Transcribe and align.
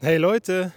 Hey 0.00 0.16
Leute, 0.16 0.72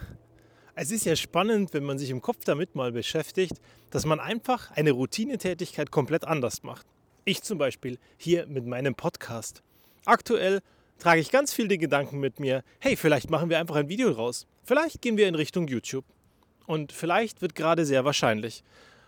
es 0.73 0.89
ist 0.89 1.05
ja 1.05 1.15
spannend, 1.15 1.75
wenn 1.75 1.83
man 1.83 1.99
sich 1.99 2.09
im 2.09 2.23
Kopf 2.23 2.43
damit 2.43 2.73
mal 2.73 2.91
beschäftigt, 2.91 3.53
dass 3.91 4.03
man 4.03 4.19
einfach 4.19 4.71
eine 4.71 4.89
Routinetätigkeit 4.89 5.91
komplett 5.91 6.25
anders 6.25 6.63
macht. 6.63 6.87
Ich 7.23 7.43
zum 7.43 7.59
Beispiel 7.59 7.99
hier 8.17 8.47
mit 8.47 8.65
meinem 8.65 8.95
Podcast. 8.95 9.61
Aktuell 10.05 10.61
trage 10.97 11.21
ich 11.21 11.29
ganz 11.29 11.53
viel 11.53 11.67
den 11.67 11.79
Gedanken 11.79 12.19
mit 12.19 12.39
mir, 12.39 12.63
hey, 12.79 12.95
vielleicht 12.95 13.29
machen 13.29 13.51
wir 13.51 13.59
einfach 13.59 13.75
ein 13.75 13.89
Video 13.89 14.11
draus. 14.11 14.47
Vielleicht 14.63 15.03
gehen 15.03 15.17
wir 15.17 15.27
in 15.27 15.35
Richtung 15.35 15.67
YouTube. 15.67 16.05
Und 16.65 16.91
vielleicht 16.91 17.43
wird 17.43 17.53
gerade 17.53 17.85
sehr 17.85 18.03
wahrscheinlich, 18.03 18.63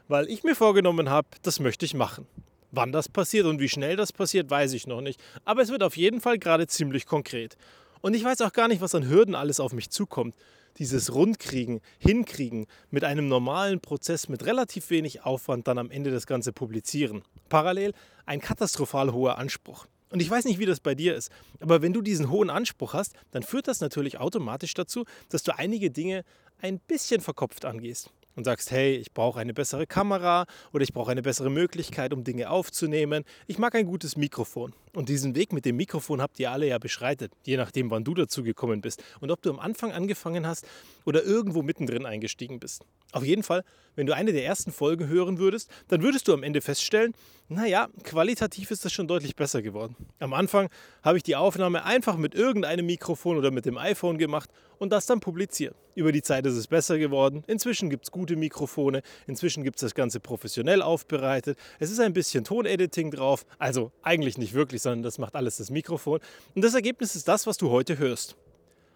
weil 0.10 0.30
ich 0.30 0.44
mir 0.44 0.54
vorgenommen 0.54 1.10
habe, 1.10 1.28
das 1.42 1.60
möchte 1.60 1.86
ich 1.86 1.96
machen. 1.96 2.28
Wann 2.70 2.92
das 2.92 3.10
passiert 3.10 3.48
und 3.48 3.60
wie 3.60 3.70
schnell 3.70 3.96
das 3.96 4.14
passiert, 4.14 4.52
weiß 4.52 4.74
ich 4.74 4.86
noch 4.86 5.02
nicht. 5.02 5.20
Aber 5.44 5.64
es 5.64 5.70
wird 5.70 5.82
auf 5.82 5.98
jeden 5.98 6.22
Fall 6.22 6.38
gerade 6.38 6.68
ziemlich 6.68 7.08
konkret. 7.08 7.58
Und 8.04 8.16
ich 8.16 8.24
weiß 8.26 8.42
auch 8.42 8.52
gar 8.52 8.68
nicht, 8.68 8.82
was 8.82 8.96
an 8.96 9.08
Hürden 9.08 9.34
alles 9.34 9.62
auf 9.62 9.72
mich 9.72 9.90
zukommt. 9.90 10.36
Dieses 10.78 11.14
Rundkriegen, 11.16 11.80
Hinkriegen 12.00 12.68
mit 12.92 13.06
einem 13.06 13.30
normalen 13.30 13.80
Prozess 13.80 14.28
mit 14.28 14.46
relativ 14.46 14.90
wenig 14.90 15.24
Aufwand 15.24 15.70
dann 15.70 15.78
am 15.78 15.90
Ende 15.90 16.12
das 16.12 16.28
Ganze 16.28 16.52
publizieren. 16.52 17.24
Parallel 17.48 17.94
ein 18.26 18.42
katastrophal 18.42 19.14
hoher 19.14 19.38
Anspruch. 19.38 19.88
Und 20.10 20.22
ich 20.22 20.30
weiß 20.30 20.44
nicht, 20.44 20.60
wie 20.60 20.66
das 20.66 20.82
bei 20.82 20.96
dir 20.96 21.16
ist, 21.16 21.32
aber 21.62 21.82
wenn 21.82 21.94
du 21.94 22.02
diesen 22.02 22.30
hohen 22.30 22.50
Anspruch 22.50 22.94
hast, 22.94 23.14
dann 23.32 23.42
führt 23.42 23.70
das 23.70 23.80
natürlich 23.80 24.20
automatisch 24.20 24.74
dazu, 24.74 25.06
dass 25.30 25.44
du 25.44 25.58
einige 25.58 25.90
Dinge 25.90 26.26
ein 26.60 26.80
bisschen 26.80 27.22
verkopft 27.22 27.64
angehst 27.64 28.10
und 28.36 28.44
sagst, 28.44 28.70
hey, 28.72 28.98
ich 28.98 29.14
brauche 29.14 29.40
eine 29.40 29.54
bessere 29.54 29.88
Kamera 29.88 30.46
oder 30.74 30.84
ich 30.84 30.92
brauche 30.92 31.12
eine 31.12 31.22
bessere 31.22 31.50
Möglichkeit, 31.50 32.12
um 32.12 32.26
Dinge 32.26 32.50
aufzunehmen. 32.50 33.24
Ich 33.48 33.60
mag 33.60 33.76
ein 33.76 33.86
gutes 33.86 34.18
Mikrofon. 34.18 34.74
Und 34.96 35.10
diesen 35.10 35.36
Weg 35.36 35.54
mit 35.54 35.66
dem 35.66 35.76
Mikrofon 35.76 36.22
habt 36.22 36.40
ihr 36.40 36.52
alle 36.52 36.68
ja 36.68 36.78
beschreitet, 36.78 37.32
je 37.44 37.58
nachdem, 37.58 37.90
wann 37.90 38.04
du 38.04 38.14
dazu 38.14 38.44
gekommen 38.44 38.82
bist 38.82 39.04
und 39.22 39.32
ob 39.32 39.42
du 39.42 39.50
am 39.50 39.60
Anfang 39.60 39.92
angefangen 39.92 40.46
hast 40.46 40.68
oder 41.04 41.24
irgendwo 41.24 41.64
mittendrin 41.64 42.06
eingestiegen 42.06 42.60
bist. 42.60 42.86
Auf 43.12 43.24
jeden 43.24 43.42
Fall, 43.42 43.64
wenn 43.96 44.06
du 44.06 44.14
eine 44.16 44.34
der 44.34 44.46
ersten 44.46 44.72
Folgen 44.72 45.08
hören 45.08 45.40
würdest, 45.40 45.70
dann 45.88 46.04
würdest 46.04 46.28
du 46.28 46.34
am 46.34 46.44
Ende 46.44 46.62
feststellen, 46.62 47.14
naja, 47.50 47.90
qualitativ 48.04 48.72
ist 48.72 48.86
das 48.86 48.94
schon 48.94 49.08
deutlich 49.08 49.36
besser 49.36 49.62
geworden. 49.62 49.96
Am 50.20 50.34
Anfang 50.34 50.70
habe 51.02 51.18
ich 51.18 51.24
die 51.24 51.36
Aufnahme 51.36 51.84
einfach 51.86 52.16
mit 52.16 52.36
irgendeinem 52.36 52.86
Mikrofon 52.86 53.38
oder 53.38 53.52
mit 53.52 53.66
dem 53.66 53.78
iPhone 53.78 54.18
gemacht 54.18 54.50
und 54.80 54.92
das 54.92 55.06
dann 55.06 55.20
publiziert. 55.20 55.76
Über 55.96 56.12
die 56.12 56.22
Zeit 56.22 56.46
ist 56.46 56.56
es 56.56 56.68
besser 56.68 56.98
geworden. 56.98 57.44
Inzwischen 57.48 57.90
gibt 57.90 58.06
es 58.06 58.12
gute 58.12 58.36
Mikrofone, 58.36 59.02
inzwischen 59.28 59.64
gibt 59.64 59.78
es 59.78 59.82
das 59.82 59.94
Ganze 59.94 60.20
professionell 60.20 60.82
aufbereitet. 60.82 61.58
Es 61.80 61.92
ist 61.92 62.00
ein 62.00 62.14
bisschen 62.14 62.44
Tonediting 62.44 63.12
drauf, 63.12 63.46
also 63.60 63.92
eigentlich 64.02 64.38
nicht 64.38 64.54
wirklich, 64.54 64.82
sondern 64.84 65.04
das 65.04 65.18
macht 65.18 65.36
alles 65.36 65.58
das 65.58 65.70
Mikrofon. 65.70 66.20
Und 66.56 66.64
das 66.64 66.74
Ergebnis 66.74 67.16
ist 67.16 67.28
das, 67.28 67.48
was 67.48 67.58
du 67.58 67.70
heute 67.70 67.98
hörst. 67.98 68.36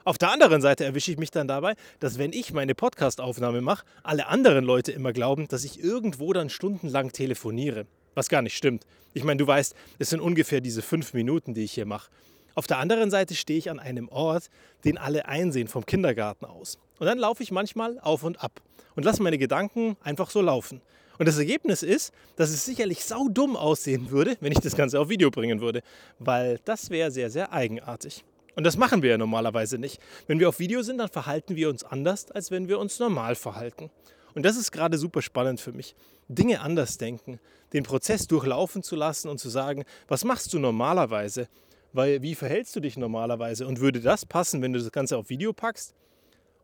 Auf 0.03 0.17
der 0.17 0.31
anderen 0.31 0.61
Seite 0.61 0.85
erwische 0.85 1.11
ich 1.11 1.17
mich 1.17 1.31
dann 1.31 1.49
dabei, 1.49 1.75
dass 1.99 2.17
wenn 2.17 2.31
ich 2.31 2.53
meine 2.53 2.75
Podcast-Aufnahme 2.75 3.59
mache, 3.59 3.85
alle 4.03 4.27
anderen 4.27 4.63
Leute 4.63 4.93
immer 4.93 5.11
glauben, 5.11 5.49
dass 5.49 5.65
ich 5.65 5.83
irgendwo 5.83 6.31
dann 6.31 6.49
stundenlang 6.49 7.11
telefoniere. 7.11 7.87
Was 8.15 8.29
gar 8.29 8.41
nicht 8.41 8.55
stimmt. 8.55 8.85
Ich 9.13 9.25
meine, 9.25 9.37
du 9.37 9.45
weißt, 9.45 9.75
es 9.99 10.09
sind 10.09 10.21
ungefähr 10.21 10.61
diese 10.61 10.81
fünf 10.81 11.13
Minuten, 11.13 11.53
die 11.53 11.65
ich 11.65 11.73
hier 11.73 11.85
mache. 11.85 12.09
Auf 12.55 12.67
der 12.67 12.77
anderen 12.77 13.11
Seite 13.11 13.35
stehe 13.35 13.59
ich 13.59 13.69
an 13.69 13.79
einem 13.79 14.07
Ort, 14.09 14.49
den 14.85 14.97
alle 14.97 15.27
einsehen 15.27 15.67
vom 15.67 15.85
Kindergarten 15.85 16.45
aus. 16.45 16.79
Und 16.99 17.05
dann 17.05 17.19
laufe 17.19 17.43
ich 17.43 17.51
manchmal 17.51 17.99
auf 17.99 18.23
und 18.23 18.41
ab 18.41 18.61
und 18.95 19.03
lasse 19.03 19.21
meine 19.21 19.37
Gedanken 19.37 19.97
einfach 20.01 20.29
so 20.29 20.41
laufen. 20.41 20.81
Und 21.17 21.27
das 21.27 21.37
Ergebnis 21.37 21.83
ist, 21.83 22.13
dass 22.35 22.49
es 22.49 22.65
sicherlich 22.65 23.03
saudumm 23.03 23.55
aussehen 23.55 24.11
würde, 24.11 24.37
wenn 24.39 24.51
ich 24.51 24.59
das 24.59 24.75
Ganze 24.75 24.99
auf 24.99 25.09
Video 25.09 25.31
bringen 25.31 25.61
würde, 25.61 25.81
weil 26.19 26.59
das 26.65 26.89
wäre 26.89 27.11
sehr, 27.11 27.29
sehr 27.29 27.51
eigenartig. 27.51 28.23
Und 28.55 28.63
das 28.63 28.77
machen 28.77 29.03
wir 29.03 29.11
ja 29.11 29.17
normalerweise 29.17 29.77
nicht. 29.77 30.01
Wenn 30.25 30.39
wir 30.39 30.49
auf 30.49 30.59
Video 30.59 30.81
sind, 30.81 30.97
dann 30.97 31.09
verhalten 31.09 31.55
wir 31.55 31.69
uns 31.69 31.83
anders, 31.83 32.31
als 32.31 32.49
wenn 32.49 32.67
wir 32.67 32.79
uns 32.79 32.99
normal 32.99 33.35
verhalten. 33.35 33.91
Und 34.33 34.43
das 34.43 34.57
ist 34.57 34.71
gerade 34.71 34.97
super 34.97 35.21
spannend 35.21 35.59
für 35.59 35.71
mich. 35.71 35.95
Dinge 36.27 36.61
anders 36.61 36.97
denken, 36.97 37.39
den 37.73 37.83
Prozess 37.83 38.27
durchlaufen 38.27 38.83
zu 38.83 38.95
lassen 38.95 39.29
und 39.29 39.39
zu 39.39 39.49
sagen, 39.49 39.83
was 40.07 40.23
machst 40.23 40.53
du 40.53 40.59
normalerweise? 40.59 41.47
Weil 41.93 42.21
wie 42.21 42.35
verhältst 42.35 42.75
du 42.75 42.79
dich 42.79 42.97
normalerweise? 42.97 43.65
Und 43.65 43.79
würde 43.79 44.01
das 44.01 44.25
passen, 44.25 44.61
wenn 44.61 44.73
du 44.73 44.79
das 44.79 44.91
Ganze 44.91 45.17
auf 45.17 45.29
Video 45.29 45.53
packst? 45.53 45.93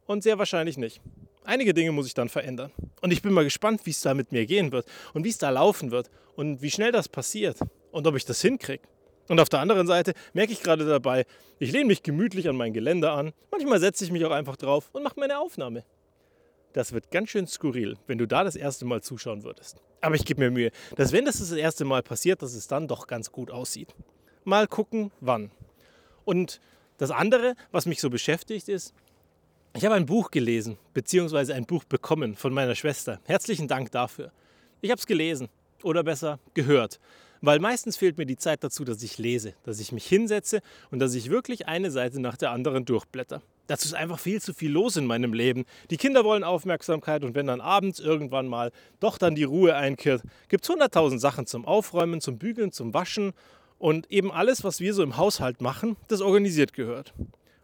Und 0.05 0.21
sehr 0.23 0.37
wahrscheinlich 0.37 0.77
nicht. 0.77 1.01
Einige 1.45 1.73
Dinge 1.73 1.91
muss 1.91 2.07
ich 2.07 2.13
dann 2.13 2.29
verändern. 2.29 2.71
Und 3.01 3.11
ich 3.11 3.21
bin 3.21 3.33
mal 3.33 3.43
gespannt, 3.43 3.81
wie 3.85 3.91
es 3.91 4.01
da 4.01 4.13
mit 4.13 4.31
mir 4.31 4.45
gehen 4.45 4.71
wird 4.71 4.85
und 5.13 5.23
wie 5.25 5.29
es 5.29 5.37
da 5.37 5.49
laufen 5.49 5.91
wird 5.91 6.09
und 6.35 6.61
wie 6.61 6.71
schnell 6.71 6.91
das 6.91 7.09
passiert 7.09 7.59
und 7.91 8.07
ob 8.07 8.15
ich 8.15 8.25
das 8.25 8.41
hinkriege. 8.41 8.83
Und 9.29 9.39
auf 9.39 9.49
der 9.49 9.59
anderen 9.59 9.87
Seite 9.87 10.13
merke 10.33 10.51
ich 10.51 10.61
gerade 10.61 10.85
dabei, 10.85 11.25
ich 11.59 11.71
lehne 11.71 11.85
mich 11.85 12.03
gemütlich 12.03 12.49
an 12.49 12.57
mein 12.57 12.73
Geländer 12.73 13.13
an. 13.13 13.33
Manchmal 13.51 13.79
setze 13.79 14.03
ich 14.03 14.11
mich 14.11 14.25
auch 14.25 14.31
einfach 14.31 14.57
drauf 14.57 14.89
und 14.93 15.03
mache 15.03 15.19
meine 15.19 15.39
Aufnahme. 15.39 15.85
Das 16.73 16.91
wird 16.91 17.11
ganz 17.11 17.29
schön 17.29 17.47
skurril, 17.47 17.97
wenn 18.07 18.17
du 18.17 18.27
da 18.27 18.43
das 18.43 18.55
erste 18.55 18.85
Mal 18.85 19.01
zuschauen 19.01 19.43
würdest. 19.43 19.81
Aber 20.01 20.15
ich 20.15 20.25
gebe 20.25 20.41
mir 20.41 20.51
Mühe, 20.51 20.71
dass 20.95 21.11
wenn 21.11 21.25
das 21.25 21.37
das 21.37 21.51
erste 21.51 21.85
Mal 21.85 22.03
passiert, 22.03 22.41
dass 22.41 22.53
es 22.53 22.67
dann 22.67 22.87
doch 22.87 23.07
ganz 23.07 23.31
gut 23.31 23.51
aussieht. 23.51 23.95
Mal 24.43 24.67
gucken, 24.67 25.11
wann. 25.21 25.51
Und 26.25 26.59
das 26.97 27.11
andere, 27.11 27.55
was 27.71 27.85
mich 27.85 28.01
so 28.01 28.09
beschäftigt, 28.09 28.69
ist, 28.69 28.93
ich 29.75 29.85
habe 29.85 29.95
ein 29.95 30.05
Buch 30.05 30.29
gelesen, 30.29 30.77
beziehungsweise 30.93 31.55
ein 31.55 31.65
Buch 31.65 31.83
bekommen 31.83 32.35
von 32.35 32.53
meiner 32.53 32.75
Schwester. 32.75 33.19
Herzlichen 33.25 33.67
Dank 33.67 33.91
dafür. 33.91 34.31
Ich 34.81 34.91
habe 34.91 34.99
es 34.99 35.07
gelesen 35.07 35.49
oder 35.81 36.03
besser 36.03 36.39
gehört. 36.53 36.99
Weil 37.41 37.59
meistens 37.59 37.97
fehlt 37.97 38.17
mir 38.17 38.25
die 38.25 38.37
Zeit 38.37 38.63
dazu, 38.63 38.85
dass 38.85 39.01
ich 39.03 39.17
lese, 39.17 39.53
dass 39.63 39.79
ich 39.79 39.91
mich 39.91 40.05
hinsetze 40.05 40.61
und 40.91 40.99
dass 40.99 41.15
ich 41.15 41.29
wirklich 41.29 41.67
eine 41.67 41.91
Seite 41.91 42.21
nach 42.21 42.37
der 42.37 42.51
anderen 42.51 42.85
durchblätter. 42.85 43.41
Dazu 43.67 43.87
ist 43.87 43.95
einfach 43.95 44.19
viel 44.19 44.41
zu 44.41 44.53
viel 44.53 44.71
los 44.71 44.95
in 44.95 45.05
meinem 45.05 45.33
Leben. 45.33 45.65
Die 45.89 45.97
Kinder 45.97 46.23
wollen 46.23 46.43
Aufmerksamkeit 46.43 47.23
und 47.23 47.33
wenn 47.33 47.47
dann 47.47 47.59
abends 47.59 47.99
irgendwann 47.99 48.47
mal 48.47 48.71
doch 48.99 49.17
dann 49.17 49.35
die 49.35 49.43
Ruhe 49.43 49.75
einkehrt, 49.75 50.21
gibt 50.49 50.63
es 50.63 50.69
hunderttausend 50.69 51.19
Sachen 51.19 51.47
zum 51.47 51.65
Aufräumen, 51.65 52.21
zum 52.21 52.37
Bügeln, 52.37 52.71
zum 52.71 52.93
Waschen 52.93 53.33
und 53.79 54.09
eben 54.11 54.31
alles, 54.31 54.63
was 54.63 54.79
wir 54.79 54.93
so 54.93 55.01
im 55.01 55.17
Haushalt 55.17 55.61
machen, 55.61 55.97
das 56.07 56.21
organisiert 56.21 56.73
gehört. 56.73 57.13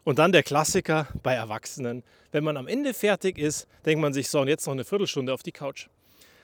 Und 0.10 0.18
dann 0.18 0.32
der 0.32 0.42
Klassiker 0.42 1.08
bei 1.22 1.36
Erwachsenen. 1.36 2.02
Wenn 2.32 2.44
man 2.44 2.58
am 2.58 2.68
Ende 2.68 2.96
fertig 2.96 3.38
ist, 3.38 3.68
denkt 3.86 4.02
man 4.02 4.12
sich 4.12 4.28
so, 4.28 4.40
und 4.40 4.48
jetzt 4.48 4.66
noch 4.66 4.74
eine 4.74 4.84
Viertelstunde 4.84 5.32
auf 5.32 5.44
die 5.44 5.52
Couch. 5.52 5.86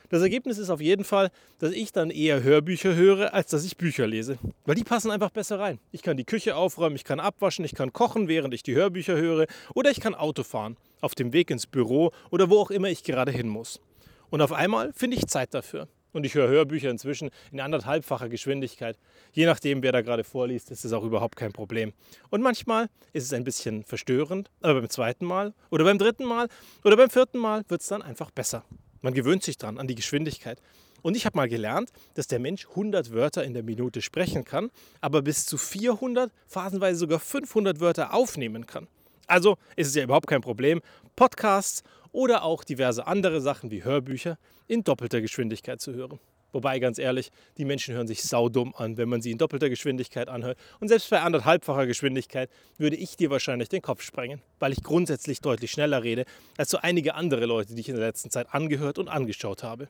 Das 0.09 0.21
Ergebnis 0.21 0.59
ist 0.59 0.69
auf 0.69 0.81
jeden 0.81 1.03
Fall, 1.03 1.31
dass 1.57 1.71
ich 1.71 1.91
dann 1.91 2.11
eher 2.11 2.43
Hörbücher 2.43 2.93
höre, 2.93 3.33
als 3.33 3.49
dass 3.49 3.65
ich 3.65 3.75
Bücher 3.75 4.05
lese. 4.05 4.37
Weil 4.67 4.75
die 4.75 4.83
passen 4.83 5.09
einfach 5.09 5.31
besser 5.31 5.59
rein. 5.59 5.79
Ich 5.91 6.03
kann 6.03 6.15
die 6.15 6.25
Küche 6.25 6.55
aufräumen, 6.55 6.95
ich 6.95 7.05
kann 7.05 7.19
abwaschen, 7.19 7.65
ich 7.65 7.73
kann 7.73 7.91
kochen, 7.91 8.27
während 8.27 8.53
ich 8.53 8.61
die 8.61 8.75
Hörbücher 8.75 9.15
höre. 9.15 9.47
Oder 9.73 9.89
ich 9.89 9.99
kann 9.99 10.13
Auto 10.13 10.43
fahren, 10.43 10.77
auf 11.01 11.15
dem 11.15 11.33
Weg 11.33 11.49
ins 11.49 11.65
Büro 11.65 12.11
oder 12.29 12.51
wo 12.51 12.59
auch 12.59 12.69
immer 12.69 12.89
ich 12.89 13.03
gerade 13.03 13.31
hin 13.31 13.49
muss. 13.49 13.81
Und 14.29 14.43
auf 14.43 14.53
einmal 14.53 14.93
finde 14.93 15.17
ich 15.17 15.25
Zeit 15.25 15.55
dafür. 15.55 15.87
Und 16.15 16.25
ich 16.25 16.33
höre 16.33 16.47
Hörbücher 16.47 16.89
inzwischen 16.89 17.29
in 17.51 17.59
anderthalbfacher 17.59 18.29
Geschwindigkeit. 18.29 18.97
Je 19.33 19.45
nachdem, 19.45 19.83
wer 19.83 19.91
da 19.91 19.99
gerade 19.99 20.23
vorliest, 20.23 20.71
ist 20.71 20.85
es 20.85 20.93
auch 20.93 21.03
überhaupt 21.03 21.35
kein 21.35 21.51
Problem. 21.51 21.91
Und 22.29 22.41
manchmal 22.41 22.87
ist 23.11 23.25
es 23.25 23.33
ein 23.33 23.43
bisschen 23.43 23.83
verstörend, 23.83 24.49
aber 24.61 24.79
beim 24.79 24.89
zweiten 24.89 25.25
Mal 25.25 25.53
oder 25.71 25.83
beim 25.83 25.97
dritten 25.97 26.23
Mal 26.23 26.47
oder 26.85 26.95
beim 26.95 27.09
vierten 27.09 27.37
Mal 27.37 27.65
wird 27.67 27.81
es 27.81 27.87
dann 27.87 28.01
einfach 28.01 28.31
besser. 28.31 28.63
Man 29.01 29.13
gewöhnt 29.13 29.43
sich 29.43 29.57
dran, 29.57 29.77
an 29.77 29.87
die 29.87 29.95
Geschwindigkeit. 29.95 30.61
Und 31.01 31.17
ich 31.17 31.25
habe 31.25 31.35
mal 31.35 31.49
gelernt, 31.49 31.91
dass 32.13 32.27
der 32.27 32.39
Mensch 32.39 32.65
100 32.69 33.11
Wörter 33.11 33.43
in 33.43 33.53
der 33.53 33.63
Minute 33.63 34.01
sprechen 34.01 34.45
kann, 34.45 34.71
aber 35.01 35.21
bis 35.21 35.45
zu 35.45 35.57
400, 35.57 36.31
phasenweise 36.47 36.97
sogar 36.97 37.19
500 37.19 37.81
Wörter 37.81 38.13
aufnehmen 38.13 38.65
kann. 38.65 38.87
Also 39.27 39.57
ist 39.75 39.87
es 39.87 39.95
ja 39.95 40.03
überhaupt 40.03 40.27
kein 40.27 40.41
Problem, 40.41 40.81
Podcasts 41.17 41.83
oder 42.15 42.43
auch 42.43 42.63
diverse 42.63 43.05
andere 43.05 43.41
Sachen 43.41 43.71
wie 43.71 43.83
Hörbücher 43.83 44.37
in 44.67 44.83
doppelter 44.83 45.19
Geschwindigkeit 45.19 45.81
zu 45.81 45.93
hören. 45.93 46.19
Wobei, 46.53 46.79
ganz 46.79 46.97
ehrlich, 46.97 47.29
die 47.57 47.65
Menschen 47.65 47.93
hören 47.93 48.07
sich 48.07 48.23
saudumm 48.23 48.73
an, 48.77 48.95
wenn 48.95 49.09
man 49.09 49.21
sie 49.21 49.31
in 49.31 49.37
doppelter 49.37 49.67
Geschwindigkeit 49.67 50.29
anhört. 50.29 50.57
Und 50.79 50.87
selbst 50.87 51.09
bei 51.09 51.19
anderthalbfacher 51.19 51.85
Geschwindigkeit 51.85 52.49
würde 52.77 52.95
ich 52.95 53.17
dir 53.17 53.29
wahrscheinlich 53.29 53.67
den 53.67 53.81
Kopf 53.81 54.01
sprengen, 54.01 54.41
weil 54.59 54.71
ich 54.71 54.81
grundsätzlich 54.81 55.41
deutlich 55.41 55.71
schneller 55.71 56.03
rede 56.03 56.23
als 56.57 56.69
so 56.69 56.77
einige 56.77 57.15
andere 57.15 57.45
Leute, 57.45 57.75
die 57.75 57.81
ich 57.81 57.89
in 57.89 57.95
der 57.95 58.05
letzten 58.05 58.29
Zeit 58.29 58.47
angehört 58.53 58.97
und 58.97 59.09
angeschaut 59.09 59.63
habe. 59.63 59.89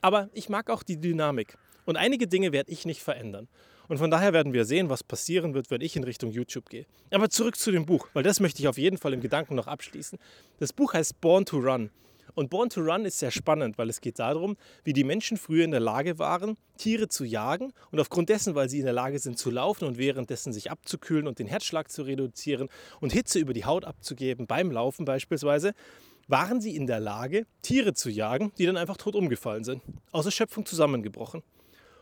Aber 0.00 0.30
ich 0.32 0.48
mag 0.48 0.70
auch 0.70 0.82
die 0.82 0.98
Dynamik. 0.98 1.58
Und 1.84 1.96
einige 1.96 2.26
Dinge 2.26 2.52
werde 2.52 2.72
ich 2.72 2.86
nicht 2.86 3.02
verändern. 3.02 3.46
Und 3.88 3.98
von 3.98 4.10
daher 4.10 4.32
werden 4.32 4.52
wir 4.52 4.64
sehen, 4.64 4.90
was 4.90 5.02
passieren 5.02 5.54
wird, 5.54 5.70
wenn 5.70 5.80
ich 5.80 5.96
in 5.96 6.04
Richtung 6.04 6.30
YouTube 6.30 6.68
gehe. 6.68 6.86
Aber 7.10 7.30
zurück 7.30 7.56
zu 7.56 7.72
dem 7.72 7.86
Buch, 7.86 8.08
weil 8.12 8.22
das 8.22 8.38
möchte 8.38 8.60
ich 8.60 8.68
auf 8.68 8.78
jeden 8.78 8.98
Fall 8.98 9.14
im 9.14 9.20
Gedanken 9.20 9.54
noch 9.54 9.66
abschließen. 9.66 10.18
Das 10.58 10.72
Buch 10.72 10.92
heißt 10.92 11.20
Born 11.20 11.46
to 11.46 11.58
Run. 11.58 11.90
Und 12.34 12.50
Born 12.50 12.68
to 12.68 12.82
Run 12.82 13.04
ist 13.04 13.18
sehr 13.18 13.30
spannend, 13.30 13.78
weil 13.78 13.88
es 13.88 14.00
geht 14.00 14.18
darum, 14.18 14.56
wie 14.84 14.92
die 14.92 15.02
Menschen 15.02 15.36
früher 15.36 15.64
in 15.64 15.70
der 15.70 15.80
Lage 15.80 16.18
waren, 16.18 16.56
Tiere 16.76 17.08
zu 17.08 17.24
jagen 17.24 17.72
und 17.90 17.98
aufgrund 17.98 18.28
dessen, 18.28 18.54
weil 18.54 18.68
sie 18.68 18.78
in 18.78 18.84
der 18.84 18.92
Lage 18.92 19.18
sind 19.18 19.38
zu 19.38 19.50
laufen 19.50 19.86
und 19.86 19.98
währenddessen 19.98 20.52
sich 20.52 20.70
abzukühlen 20.70 21.26
und 21.26 21.38
den 21.40 21.48
Herzschlag 21.48 21.90
zu 21.90 22.02
reduzieren 22.02 22.68
und 23.00 23.12
Hitze 23.12 23.40
über 23.40 23.54
die 23.54 23.64
Haut 23.64 23.84
abzugeben, 23.84 24.46
beim 24.46 24.70
Laufen 24.70 25.04
beispielsweise, 25.04 25.72
waren 26.28 26.60
sie 26.60 26.76
in 26.76 26.86
der 26.86 27.00
Lage, 27.00 27.46
Tiere 27.62 27.94
zu 27.94 28.10
jagen, 28.10 28.52
die 28.58 28.66
dann 28.66 28.76
einfach 28.76 28.98
tot 28.98 29.16
umgefallen 29.16 29.64
sind, 29.64 29.82
aus 30.12 30.26
der 30.26 30.30
Schöpfung 30.30 30.66
zusammengebrochen. 30.66 31.42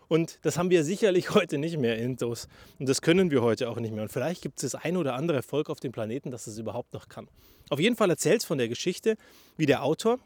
Und 0.08 0.38
das 0.43 0.58
haben 0.58 0.70
wir 0.70 0.85
sicherlich 0.85 1.31
heute 1.35 1.58
nicht 1.58 1.79
mehr 1.79 1.99
intus. 1.99 2.49
Und 2.79 2.88
das 2.88 3.03
können 3.03 3.31
wir 3.31 3.43
heute 3.43 3.69
auch 3.69 3.79
nicht 3.79 3.93
mehr. 3.93 4.03
Und 4.03 4.12
vielleicht 4.12 4.43
gibt 4.43 4.62
es 4.62 4.70
das 4.70 4.82
ein 4.82 4.97
oder 4.97 5.14
andere 5.14 5.43
Volk 5.43 5.70
auf 5.70 5.81
dem 5.81 5.93
Planeten, 5.93 6.31
das 6.31 6.47
es 6.47 6.58
überhaupt 6.58 6.93
noch 6.93 7.08
kann. 7.08 7.29
Auf 7.69 7.81
jeden 7.81 7.97
Fall 7.97 8.11
erzählt 8.11 8.41
es 8.41 8.47
von 8.47 8.58
der 8.58 8.69
Geschichte, 8.69 9.17
wie 9.56 9.67
der 9.67 9.82
Autor 9.82 10.19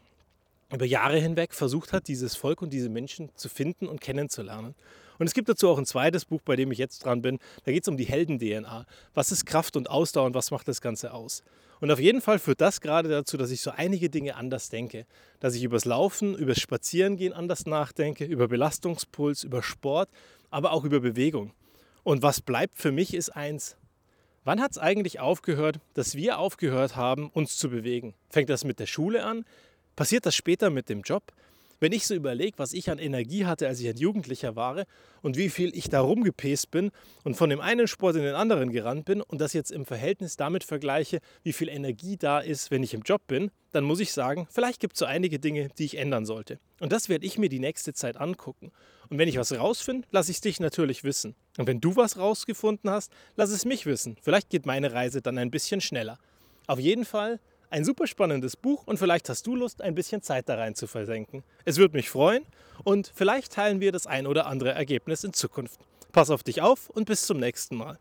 über 0.71 0.85
Jahre 0.85 1.17
hinweg 1.17 1.53
versucht 1.53 1.91
hat, 1.91 2.07
dieses 2.07 2.35
Volk 2.35 2.61
und 2.61 2.71
diese 2.71 2.89
Menschen 2.89 3.29
zu 3.35 3.49
finden 3.49 3.87
und 3.87 3.99
kennenzulernen. 3.99 4.75
Und 5.21 5.27
es 5.27 5.35
gibt 5.35 5.49
dazu 5.49 5.69
auch 5.69 5.77
ein 5.77 5.85
zweites 5.85 6.25
Buch, 6.25 6.41
bei 6.43 6.55
dem 6.55 6.71
ich 6.71 6.79
jetzt 6.79 7.05
dran 7.05 7.21
bin. 7.21 7.37
Da 7.63 7.71
geht 7.71 7.83
es 7.83 7.87
um 7.87 7.95
die 7.95 8.05
Helden-DNA. 8.05 8.87
Was 9.13 9.31
ist 9.31 9.45
Kraft 9.45 9.77
und 9.77 9.87
Ausdauer 9.87 10.25
und 10.25 10.33
was 10.33 10.49
macht 10.49 10.67
das 10.67 10.81
Ganze 10.81 11.13
aus? 11.13 11.43
Und 11.79 11.91
auf 11.91 11.99
jeden 11.99 12.21
Fall 12.21 12.39
führt 12.39 12.59
das 12.59 12.81
gerade 12.81 13.07
dazu, 13.07 13.37
dass 13.37 13.51
ich 13.51 13.61
so 13.61 13.69
einige 13.69 14.09
Dinge 14.09 14.35
anders 14.35 14.69
denke. 14.69 15.05
Dass 15.39 15.53
ich 15.53 15.63
übers 15.63 15.85
Laufen, 15.85 16.33
übers 16.33 16.59
Spazierengehen 16.59 17.33
anders 17.33 17.67
nachdenke, 17.67 18.25
über 18.25 18.47
Belastungspuls, 18.47 19.43
über 19.43 19.61
Sport, 19.61 20.09
aber 20.49 20.71
auch 20.71 20.85
über 20.85 21.01
Bewegung. 21.01 21.53
Und 22.01 22.23
was 22.23 22.41
bleibt 22.41 22.79
für 22.79 22.91
mich 22.91 23.13
ist 23.13 23.29
eins. 23.29 23.77
Wann 24.43 24.59
hat 24.59 24.71
es 24.71 24.79
eigentlich 24.79 25.19
aufgehört, 25.19 25.79
dass 25.93 26.15
wir 26.15 26.39
aufgehört 26.39 26.95
haben, 26.95 27.29
uns 27.29 27.57
zu 27.57 27.69
bewegen? 27.69 28.15
Fängt 28.31 28.49
das 28.49 28.63
mit 28.63 28.79
der 28.79 28.87
Schule 28.87 29.23
an? 29.23 29.45
Passiert 29.95 30.25
das 30.25 30.33
später 30.33 30.71
mit 30.71 30.89
dem 30.89 31.03
Job? 31.03 31.31
Wenn 31.81 31.93
ich 31.93 32.05
so 32.05 32.13
überlege, 32.13 32.59
was 32.59 32.73
ich 32.73 32.91
an 32.91 32.99
Energie 32.99 33.47
hatte, 33.47 33.67
als 33.67 33.79
ich 33.79 33.89
ein 33.89 33.97
Jugendlicher 33.97 34.55
war 34.55 34.85
und 35.23 35.35
wie 35.35 35.49
viel 35.49 35.75
ich 35.75 35.89
da 35.89 35.99
rumgepäst 35.99 36.69
bin 36.69 36.91
und 37.23 37.35
von 37.35 37.49
dem 37.49 37.59
einen 37.59 37.87
Sport 37.87 38.17
in 38.17 38.21
den 38.21 38.35
anderen 38.35 38.71
gerannt 38.71 39.05
bin 39.05 39.19
und 39.19 39.41
das 39.41 39.53
jetzt 39.53 39.71
im 39.71 39.87
Verhältnis 39.87 40.37
damit 40.37 40.63
vergleiche, 40.63 41.21
wie 41.41 41.53
viel 41.53 41.69
Energie 41.69 42.17
da 42.17 42.39
ist, 42.39 42.69
wenn 42.69 42.83
ich 42.83 42.93
im 42.93 43.01
Job 43.01 43.25
bin, 43.25 43.49
dann 43.71 43.83
muss 43.83 43.99
ich 43.99 44.13
sagen, 44.13 44.47
vielleicht 44.51 44.79
gibt 44.79 44.93
es 44.93 44.99
so 44.99 45.05
einige 45.05 45.39
Dinge, 45.39 45.69
die 45.75 45.85
ich 45.85 45.97
ändern 45.97 46.27
sollte. 46.27 46.59
Und 46.79 46.91
das 46.91 47.09
werde 47.09 47.25
ich 47.25 47.39
mir 47.39 47.49
die 47.49 47.59
nächste 47.59 47.93
Zeit 47.93 48.15
angucken. 48.15 48.71
Und 49.09 49.17
wenn 49.17 49.27
ich 49.27 49.39
was 49.39 49.51
rausfinde, 49.51 50.07
lasse 50.11 50.29
ich 50.29 50.37
es 50.37 50.41
dich 50.41 50.59
natürlich 50.59 51.03
wissen. 51.03 51.33
Und 51.57 51.65
wenn 51.65 51.81
du 51.81 51.95
was 51.95 52.19
rausgefunden 52.19 52.91
hast, 52.91 53.11
lass 53.35 53.49
es 53.49 53.65
mich 53.65 53.87
wissen. 53.87 54.17
Vielleicht 54.21 54.51
geht 54.51 54.67
meine 54.67 54.93
Reise 54.93 55.23
dann 55.23 55.39
ein 55.39 55.49
bisschen 55.49 55.81
schneller. 55.81 56.19
Auf 56.67 56.79
jeden 56.79 57.05
Fall 57.05 57.39
ein 57.71 57.85
super 57.85 58.05
spannendes 58.05 58.57
Buch 58.57 58.83
und 58.85 58.97
vielleicht 58.97 59.29
hast 59.29 59.47
du 59.47 59.55
Lust, 59.55 59.81
ein 59.81 59.95
bisschen 59.95 60.21
Zeit 60.21 60.49
da 60.49 60.55
rein 60.55 60.75
zu 60.75 60.87
versenken. 60.87 61.43
Es 61.65 61.77
würde 61.77 61.95
mich 61.95 62.09
freuen 62.09 62.45
und 62.83 63.11
vielleicht 63.15 63.53
teilen 63.53 63.79
wir 63.79 63.91
das 63.91 64.07
ein 64.07 64.27
oder 64.27 64.45
andere 64.45 64.71
Ergebnis 64.71 65.23
in 65.23 65.33
Zukunft. 65.33 65.79
Pass 66.11 66.29
auf 66.29 66.43
dich 66.43 66.61
auf 66.61 66.89
und 66.89 67.05
bis 67.05 67.25
zum 67.25 67.39
nächsten 67.39 67.77
Mal. 67.77 67.97